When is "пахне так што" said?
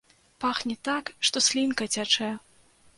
0.45-1.45